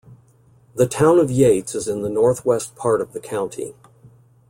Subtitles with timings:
[0.73, 3.75] The Town of Yates is in the northwest part of the county.